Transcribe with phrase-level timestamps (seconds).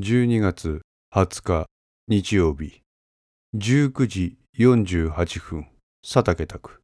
[0.00, 1.66] 12月20日
[2.06, 2.82] 日曜日。
[3.56, 5.66] 19時48分
[6.04, 6.80] 佐竹宅。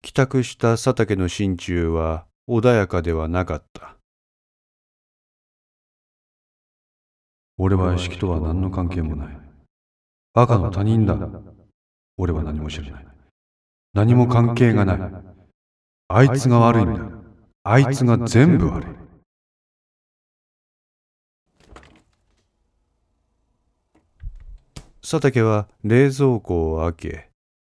[0.00, 3.98] 帰宅した佐竹の心中は穏やかではなかった。
[7.58, 9.38] 俺は意識とは何の関係もない。
[10.32, 11.18] 赤の他人だ。
[12.16, 13.06] 俺は何も知らない。
[13.92, 14.98] 何も関係がない。
[16.08, 17.02] あいつが悪いんだ。
[17.64, 19.09] あいつが全部悪い。
[25.10, 27.30] 佐竹は冷蔵庫を開け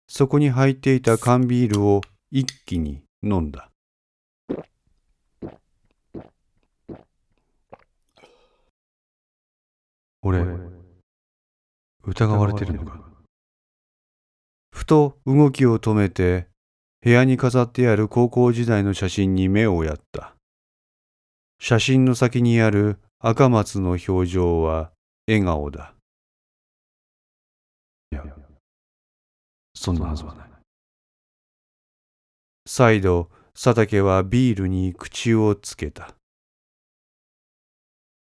[0.08, 2.02] そこに入っていた缶ビールを
[2.32, 3.70] 一気に飲んだ。
[10.24, 10.48] 俺
[12.08, 13.04] 疑われてるのか？
[14.72, 16.48] ふと動きを止めて
[17.04, 20.34] 部屋に飾ってある高校時代の写真に目をやった。
[21.60, 24.90] 写真の先にある赤松の表情は
[25.28, 25.94] 笑顔だ。
[29.88, 30.48] そんなはずはない。
[32.66, 36.14] 再度佐竹はビールに口をつけた。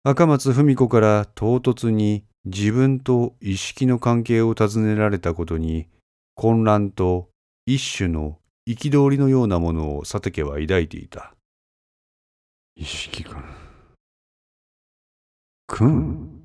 [0.04, 5.88] 赤松文子から唐突に自分と意識の関係を尋ねられたことに
[6.36, 7.30] 混乱と
[7.66, 8.38] 一種の
[8.70, 11.34] 憤りのようなものを佐竹は抱いていた。
[12.76, 13.44] 意識くん
[15.66, 16.40] くん。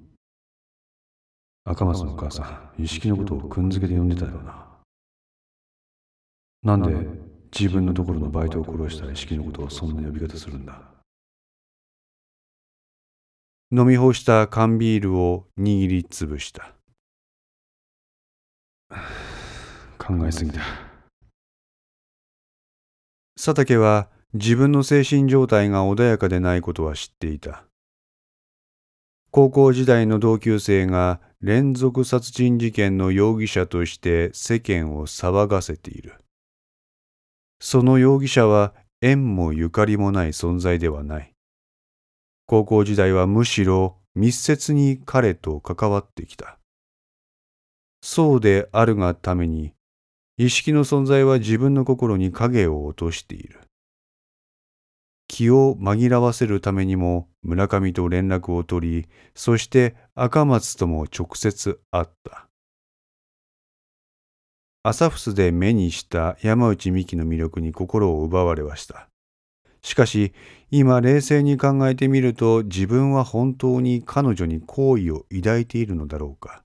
[1.65, 4.72] 赤松のお母さん意識のことをくんづけで呼んでたよな
[6.63, 6.95] なんで
[7.59, 10.81] 自分のところのバイトを殺した意識のことをそんな呼び方するんだ？
[13.73, 16.75] 飲み干した缶ビールを握りつぶした。
[19.99, 20.61] 考えすぎだ。
[23.35, 27.65] 佐竹は自分の精神状態が穏やかでないことは知っていた。
[29.31, 36.15] 高校時代の同級生が連続殺人事件の容疑者として世間を騒がせている
[37.65, 41.33] その容疑者は縁もゆかりもない存在ではない。
[42.47, 46.59] 高校時代はむしろ密接に彼と関わってきた。
[48.03, 49.75] そうであるがために
[50.39, 53.61] 意識の存在は自分の心に影を落としている。
[55.29, 62.49] 気を紛らわせるためにも村上と連絡を取りそして赤松とも直接会った。
[64.85, 69.09] 朝フスで目にした山内美紀の魅力に心を奪われはした。
[69.81, 70.33] しかし
[70.73, 76.65] 今冷静に考えてみると自分は本当に彼女に好意を抱いているのだろうか。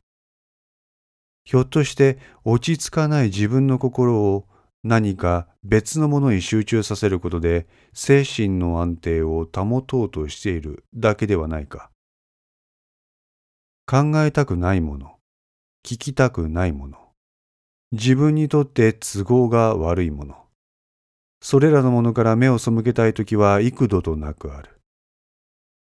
[1.45, 4.47] ひょっとして落ち着かない自分の心を
[4.83, 11.91] 何か別のものに集中させることで精神の安定を保とうとしているだけではないか。
[13.85, 15.17] 考えたくないもの
[15.83, 17.06] 聞きたくないもの。
[17.92, 20.36] 自分にとって都合が悪いもの
[21.42, 24.81] それらのものから目を背けたい時は幾度となくある。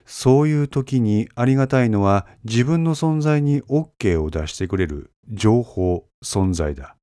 [0.05, 6.97] そういう時にありがたいのは自分の存在に OK を出してくれる情報、存在だ。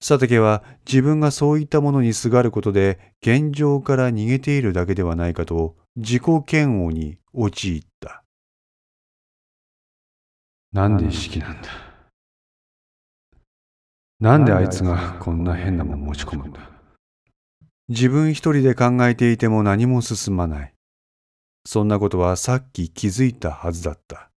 [0.00, 8.24] 佐竹は自分がそういったものにすがることで現状から逃げているだけではないかと自己嫌悪に陥った。
[10.72, 11.89] なんで意識なんだ？
[14.20, 16.60] なんであいつがこんな変なもん持ち込むんだ？
[17.88, 20.74] 自分一人で考えていても何も進まない。
[21.64, 24.30] そんなことはさっき気づいたはずだった。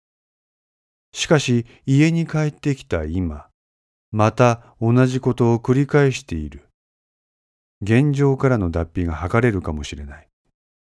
[1.12, 3.46] しかし家に帰ってきた今、
[4.12, 6.68] また同じことを繰り返している。
[7.80, 10.28] 現状からの脱皮が図れるかもしれない。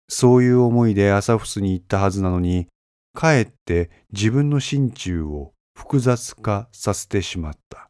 [0.09, 2.67] そういう思いで朝フに行ったはずなのに、
[3.13, 7.87] かえって自分の心中を複雑化させてしまった。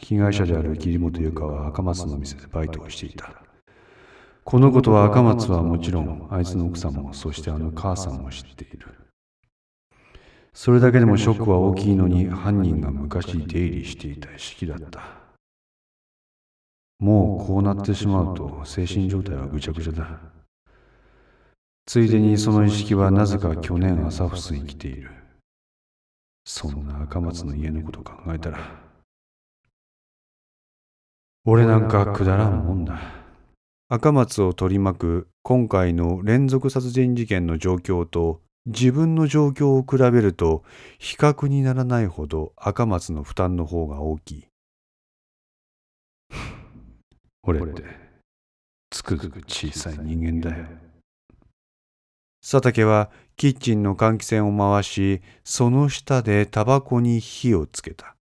[0.00, 3.32] 被害者である桐本由香は赤松の店でバイトをしていた。
[4.44, 8.86] このことは赤松はもちろん、あいつの奥さんも、そしてあの母さんも知っている。
[10.54, 15.02] それだけでもショックは大きいのに、犯人が昔出入りしていた意識だった。
[16.98, 20.18] もうこうなってしまうと、精神状態はぐちゃぐちゃだ。
[21.86, 25.10] ついでにその意識はなぜか去年朝フスに来ている。
[26.44, 28.87] そんな赤松の家のこと考えたら、
[31.50, 33.00] 俺なんかくだらんもんだ。
[33.88, 40.62] 赤松を取り巻く今回の連続殺人事件の状況と自分の状況を比べると
[40.98, 44.44] 比較にならないほど赤松の負担の方が大きい。
[47.44, 47.82] 俺って
[48.90, 50.66] つくづく小さい人間だよ。
[52.42, 58.17] 佐竹はキッチンの換気扇を回し、その下でタバコに火をつけた。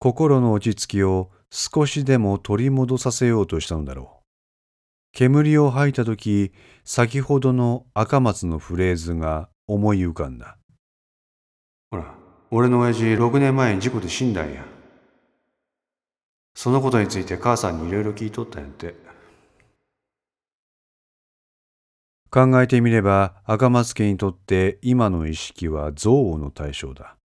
[0.00, 4.24] 心の落ち着きを少しでも取り戻させようとしたのだろう。
[5.12, 6.52] 煙を吐いたとき、
[6.84, 10.56] 先ほどの赤松のフレーズが思い浮かんだ。
[11.90, 12.14] ほら、
[12.50, 14.64] 俺の親父6年前に事故で死んだんや。
[16.54, 18.94] そのことについて母さんにいろいろ聞いとったんやって。
[22.30, 27.17] 考えてみれば赤松家にとって今の意識は憎悪の対象だ。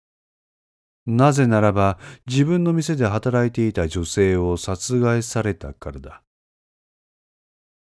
[1.05, 1.97] なぜならば
[2.27, 6.21] 自分の店で働いていた女性を殺害されたからだ。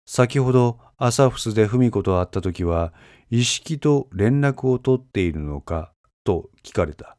[0.07, 2.93] 先ほど朝フスで文子と会った時は
[3.31, 5.93] 意識と連絡を取っているのか
[6.25, 7.17] と聞かれた。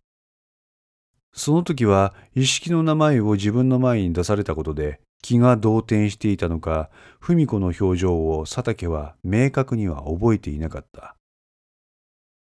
[1.34, 11.16] その時は意識の名前を自分の前に出されたことで気が動転していたのか、文子の表情を佐竹は明確には覚えていなかった。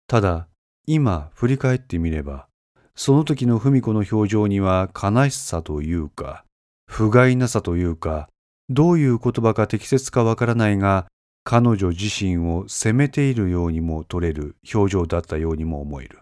[0.09, 0.49] ただ、
[0.85, 2.49] 今振り返ってみれば、
[2.97, 6.45] その時の文子の表情には悲しさというか、
[6.87, 8.29] 不甲斐なさというか、
[8.71, 11.07] どういう言葉が適切かわからないが、
[11.45, 16.21] 彼女自身を責めているようにも取れる表情だったようにも思える。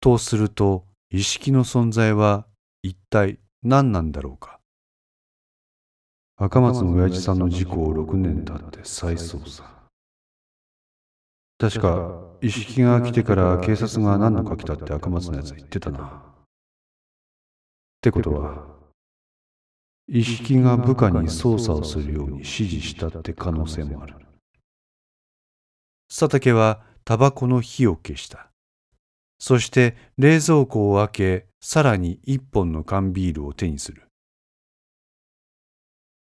[0.00, 2.46] とすると、意識の存在は
[2.82, 4.60] 一体何なんだろうか。
[6.36, 9.77] 赤松の親父さんの事故を6年経って再捜査。
[11.58, 16.04] 確か、意識が来てから警察が何度か来たって赤松のやつ言ってたな。
[16.04, 18.78] ってことは、
[20.06, 24.14] 意識が部下に捜査をするように指示したって可能性もある。
[26.08, 28.50] 佐竹はタバコの火を消した。
[29.40, 34.04] そして冷蔵庫を開け、さらに一本の缶ビールを手にする。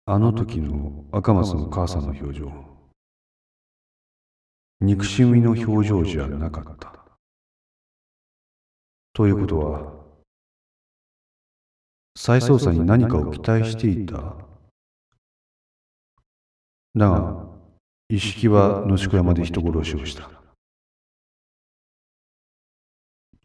[0.06, 2.73] あの時の赤松の母さんの表情。
[4.84, 6.94] 憎しみの表情じゃなかった。
[9.14, 9.94] ということは、
[12.18, 14.36] 再捜査に何かを期待していた？
[16.96, 17.46] だが、
[18.10, 20.30] 意識は野宿山で人殺しをした。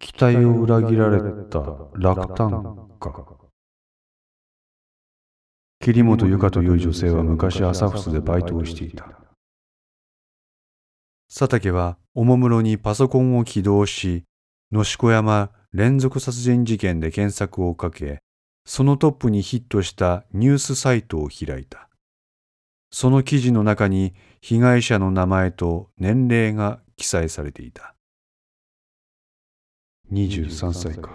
[0.00, 1.60] 期待を裏切られた
[1.94, 3.38] 落胆か。
[5.78, 9.27] 桐本由香という女性は昔朝フスでバイトをしていた。
[11.28, 14.24] 佐竹はおもむろにパソコンを起動し、
[14.72, 18.20] 野子山連続殺人事件で検索をかけ、
[18.64, 21.88] そのトップにヒットしたニュースサイトを開いた。
[22.90, 27.94] その記事の中に被害者の名前と年齢が記載されていた。
[30.10, 31.10] 23歳か。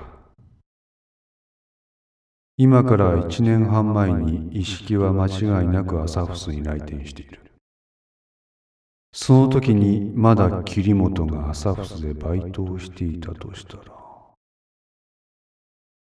[2.56, 7.43] 今から1年半前に意識は間違いなくアサフスに来店している。
[9.16, 13.84] その時にまだ桐本がアサフスでバイトをしていたとしたら。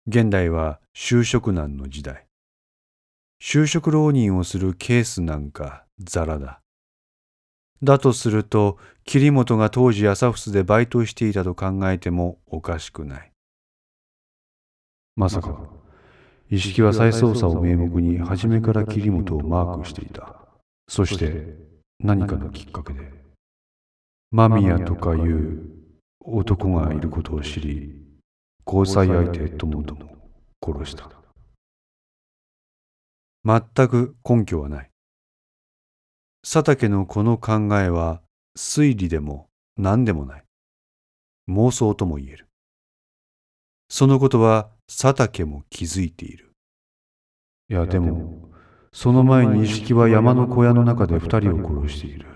[0.06, 2.26] 現代は就職難の時代。
[3.42, 6.60] 就職浪人をするケースなんかザラだ。
[7.82, 8.76] だとすると、
[9.06, 13.32] 桐本が当時朝フでバイトをしていたと考えてもおかしくない。
[15.16, 15.70] まさか、
[16.50, 20.36] 意識は再捜査を名目に初めから桐本をマークしていた。
[20.86, 21.69] そして
[22.02, 23.12] 何かのきっかけで、
[24.30, 25.70] 間宮とかいう
[26.20, 27.94] 男がいることを知り、
[28.66, 30.16] 交際相手ともとも
[30.64, 31.10] 殺した。
[33.44, 34.90] 全く根拠はない。
[36.42, 38.22] 佐竹のこの考えは
[38.56, 40.44] 推理でも何でもない。
[41.48, 42.48] 妄想とも言える。
[43.90, 46.52] そのことは佐竹も気づいている。
[47.68, 48.49] いやでも、
[48.92, 52.26] その前に意識は山の小屋の中で二人を殺している。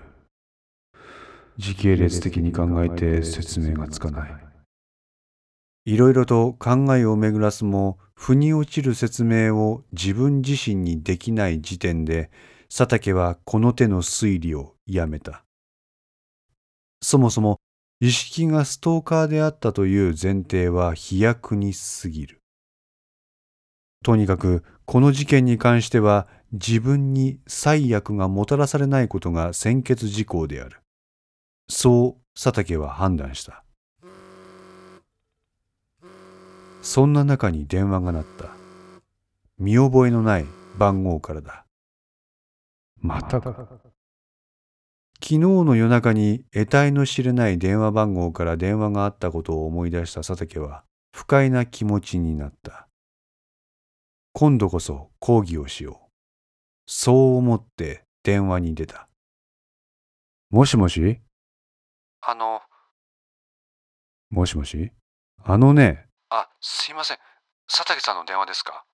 [1.57, 4.31] 時系列的に考えて説明がつかない。
[5.85, 12.31] いろいろと考えを巡らすも、腑に落ちる説明を自分自身にできない時点で、
[12.69, 15.43] 佐竹はこの手の推理をやめた。
[17.01, 17.59] そもそも、
[17.99, 22.41] 意識がストーカーであったという前提は飛躍に過ぎる。
[24.03, 30.79] とにかく、この事件に関しては自分に最悪がもたらされないことが先決事項である。
[31.67, 33.65] そう佐竹は判断した。
[36.81, 38.51] そんな中に電話が鳴った。
[39.57, 40.45] 見覚えのない
[40.77, 41.65] 番号からだ。
[43.01, 43.67] またか。
[45.21, 52.87] 昨日の夜中に得体の知れない電話番号から電話があったことを思い出した佐竹は不快な気持ちになった。
[54.31, 56.04] 今度こそ抗議をしよう。
[56.87, 59.07] そう思って電話に出た。
[60.49, 61.19] もしもし？
[62.21, 62.61] あの、
[64.29, 64.91] もしもし？
[65.43, 67.17] あのね、あ、すいません。
[67.67, 68.85] 佐竹さんの電話ですか？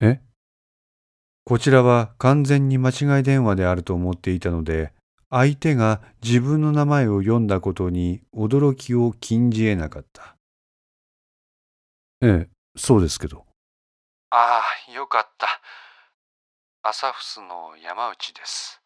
[0.00, 0.20] え？
[1.44, 4.92] こちらは完全に間違い電話であると思っていたので、
[5.30, 10.36] 相手が自分の名前を読んだことに驚きを禁じ得なかった。
[12.22, 13.44] ええ、そうですけど。
[14.30, 15.46] ああ、よかった。
[16.86, 18.82] アサフスの山内です。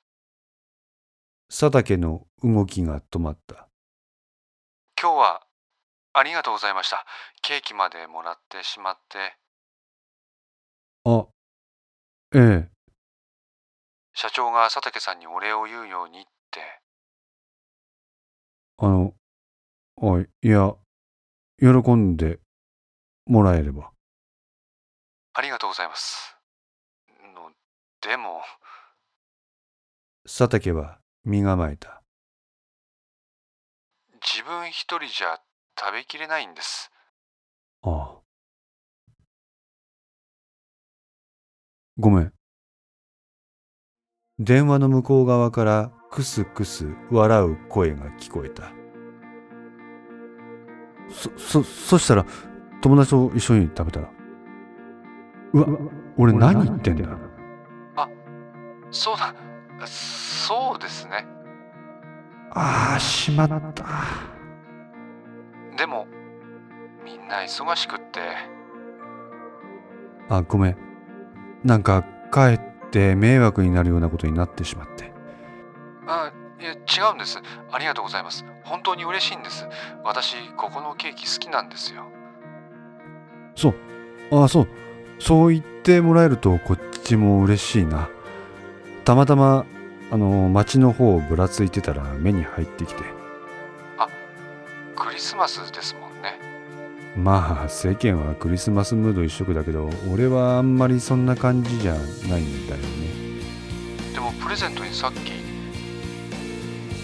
[1.49, 3.69] 佐竹の動きが止まった。
[5.03, 5.43] 今日は
[6.13, 7.05] ありがとうございました。
[7.43, 9.37] ケーキまでもらってしまって。
[11.07, 11.27] あ、
[12.37, 12.71] ええ、
[14.15, 16.61] 社長が佐竹さんにお礼を言うようにって。
[18.77, 19.13] あの、
[20.01, 20.73] あ、いや、
[21.59, 22.39] 喜んで
[23.27, 23.91] もらえれば。
[25.35, 26.28] ありがとうございます。
[28.05, 28.41] の、でも。
[30.25, 32.03] 佐竹は身構えた。
[34.21, 35.39] 自分一人じゃ
[35.79, 36.91] 食べきれないんです。
[37.83, 38.19] ああ。
[41.99, 42.33] ごめん。
[44.39, 48.73] 電話の向こう側からクスクス笑う声が聞こえた。
[51.11, 52.27] そ、そ、そしたら、
[52.83, 54.11] 友達と一緒に食べたら。
[55.55, 55.67] うわ、
[56.17, 57.28] 俺何言ってんだ。
[58.91, 59.35] そうだ、
[59.87, 61.27] そうですね。
[62.51, 63.85] ああ、しまった。
[65.77, 66.07] でも、
[67.05, 68.21] みんな忙しくって。
[70.29, 70.77] あ、ごめん。
[71.65, 75.13] なんか、かえって迷惑になるようなことになってしまって。
[76.07, 77.39] あ、いや、違うんです。
[77.71, 78.45] ありがとうございます。
[78.65, 79.69] 本当に嬉しいんです。
[80.03, 82.05] 私、ここのケーキ好きなんですよ。
[83.55, 83.75] そう。
[84.33, 84.69] ああ、そう。
[85.19, 88.09] そう言ってもらえるとこっちも嬉しいな。
[89.09, 89.65] たまたま、
[90.11, 93.05] あの、街の方をぶらついてたら目に入ってきて。
[94.95, 96.39] クリスマスですもんね。
[97.17, 102.03] まあ、世間はクリスマスムード一色だけど、俺はあんまりそんな感じじゃない
[102.43, 104.13] んだよね。
[104.13, 105.33] でも、プレゼントにさっき、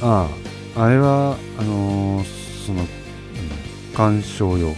[0.02, 0.28] あ
[0.76, 2.86] あ、あれは、あのーその、うん
[3.94, 4.74] 鑑賞用。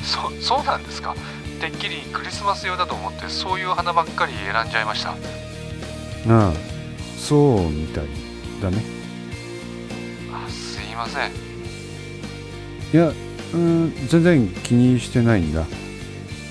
[0.00, 1.16] そ、そうなんですか？
[1.58, 5.10] てっきりクリスマス用だと思って、そういう花ばっかり選んじゃいました。
[5.10, 5.14] あ
[6.28, 6.52] あ、
[7.18, 8.06] そうみたい
[8.62, 8.82] だね。
[10.32, 11.30] あすいません。
[12.92, 13.12] いや、
[13.54, 15.64] うん、全然気にしてないんだ。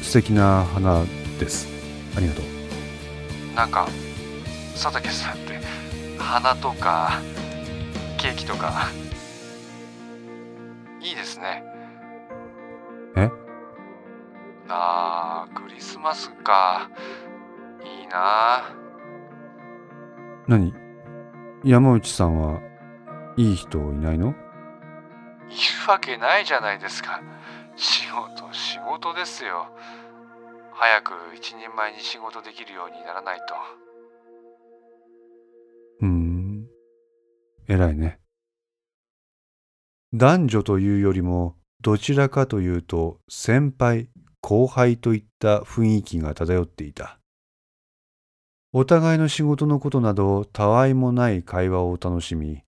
[0.01, 1.03] 素敵な花
[1.39, 1.67] です。
[2.15, 3.55] ありがとう。
[3.55, 3.87] なんか、
[4.73, 5.59] 佐竹さんって、
[6.17, 7.19] 花とか、
[8.17, 8.89] ケーキとか、
[11.01, 11.63] いいですね。
[14.67, 16.89] えあー、クリスマスか。
[17.83, 18.75] いいな
[20.47, 20.73] 何？
[21.63, 22.59] 山内さんは
[23.37, 24.29] いい人いないの？
[24.29, 24.37] いる
[25.87, 27.21] わけないじゃないですか。
[27.77, 29.67] 仕事、仕事ですよ。
[30.73, 33.55] 早く一人前に仕事できるようにならないと。
[36.01, 36.67] うーん。
[37.67, 38.19] 偉いね。
[40.13, 44.09] 男女というよりも、どちらかというと、先輩、
[44.47, 47.19] 後輩といった雰囲気が漂っていた。
[48.71, 52.61] お互いの仕事のことなど、たわいもない会話を楽しみ、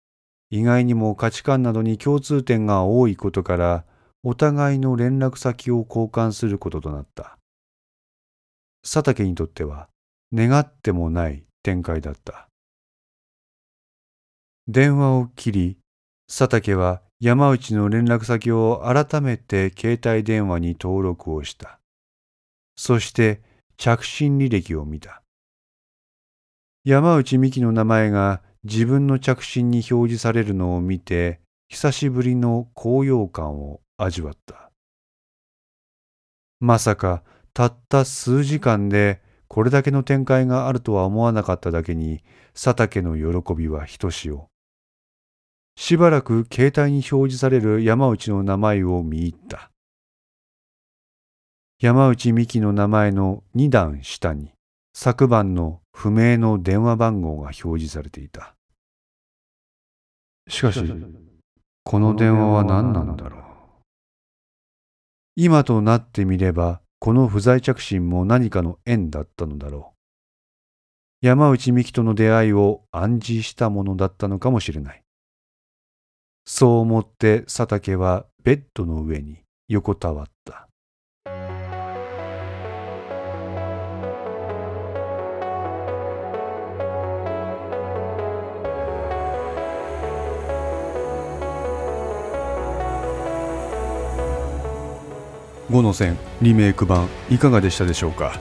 [0.49, 3.85] 意外にも価値観などに共通点が多いことから、
[4.23, 7.37] お互いの連絡先を交換することとなった。
[8.83, 9.87] 佐竹にとっては、
[10.33, 12.49] 願ってもない展開だった。
[14.67, 15.77] 電話を切り、
[16.27, 21.79] 佐竹は山内の連絡先を改めて携帯電話に登録をした。
[22.77, 23.41] そして
[23.75, 25.21] 着信履歴を見た。
[26.85, 34.71] 山内美希の名前が自分の着信に表示されるのを見て、久しぶりの高揚感を味わった。
[36.61, 37.23] まさか
[37.53, 42.23] たった数時間でこれだけの展開があるとは思わなかっただけに、
[42.53, 44.47] 佐竹の喜びはひとしお。
[45.81, 49.71] しばらく携帯に表示される山内の名前を見入った。
[51.79, 54.51] 山内美希の名前の二段下に
[54.93, 58.55] 昨晩の不明の電話番号が表示されていた。
[60.49, 60.83] しかし、
[61.85, 63.41] この電話は何なんだろう。
[65.37, 69.93] 今となってみれば、この不在着信も何かの縁だったのだろ
[71.23, 71.25] う。
[71.25, 75.01] 山内美希との出会いを暗示したものだったのかもしれない。
[76.51, 80.67] そう思って佐竹はベッドの上に横たわった。
[95.69, 98.33] 五の線リメイク版いかがでしたでしょうか？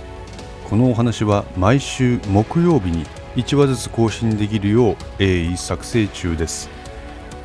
[0.71, 3.05] このお話は毎週木曜日に
[3.37, 6.71] 1話ずつ更新できるよう鋭意作成中です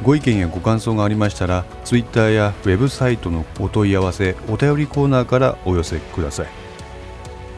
[0.01, 6.47] ご意見やご感想がありましたら Twitter やウェブサイトのお問い合わせお便りコーナーからお寄せください。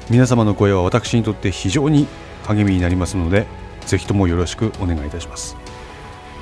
[0.09, 2.07] 皆様の声は私にとって非常に
[2.43, 3.47] 励みになりますので
[3.87, 5.55] ぜひともよろしくお願いいたします。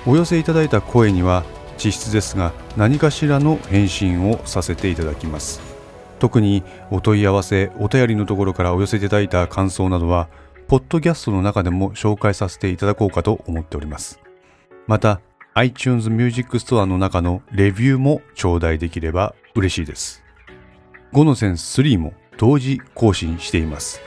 [0.06, 1.44] お寄せいただいた声には
[1.78, 5.62] 実質ですが何かしらの返信をさせていただきます。
[6.20, 10.28] 特にお問い合わせお便りのところからお寄せいただいた感想などは
[10.68, 14.20] ポッドキャストの中でも紹介させていただこうかと思っております。
[14.88, 15.22] また
[15.56, 20.24] iTunes Music Store の中のレビューも頂戴できれば嬉しいです。
[21.14, 24.02] 5の線3も同時更新しています。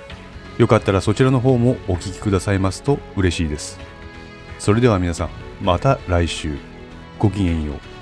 [0.59, 3.79] よかったらそちらの方もお聴きくださいますと嬉しいです。
[4.59, 5.31] それでは皆さん
[5.63, 6.57] また来週。
[7.19, 7.96] ごきげんよう。